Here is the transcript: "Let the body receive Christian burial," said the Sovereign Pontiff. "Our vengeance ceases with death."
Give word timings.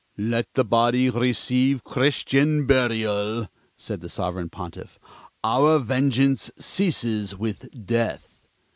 "Let 0.17 0.55
the 0.55 0.65
body 0.65 1.11
receive 1.11 1.83
Christian 1.83 2.65
burial," 2.65 3.47
said 3.77 4.01
the 4.01 4.09
Sovereign 4.09 4.49
Pontiff. 4.49 4.97
"Our 5.43 5.77
vengeance 5.77 6.49
ceases 6.57 7.37
with 7.37 7.69
death." 7.85 8.47